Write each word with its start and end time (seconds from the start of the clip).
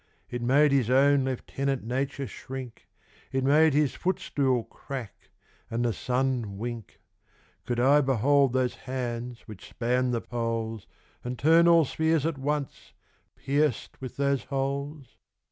It 0.31 0.41
made 0.41 0.71
his 0.71 0.89
owne 0.89 1.25
Lieutenant 1.25 1.83
Nature 1.83 2.25
shrinke, 2.25 2.87
It 3.31 3.43
made 3.43 3.75
his 3.75 3.93
footstoole 3.93 4.67
crack, 4.67 5.29
and 5.69 5.85
the 5.85 5.93
Sunne 5.93 6.57
winke. 6.57 6.99
Could 7.67 7.79
I 7.79 8.01
behold 8.01 8.53
those 8.53 8.73
hands 8.89 9.41
which 9.41 9.69
span 9.69 10.09
the 10.09 10.19
Poles, 10.19 10.87
And 11.23 11.37
turne 11.37 11.67
all 11.67 11.85
spheares 11.85 12.25
at 12.25 12.39
once, 12.39 12.93
peirc'd 13.45 13.95
with 13.99 14.17
those 14.17 14.45
holes? 14.45 15.17